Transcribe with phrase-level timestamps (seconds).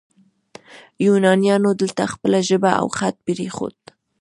[1.05, 3.77] یونانیانو دلته خپله ژبه او خط پریښود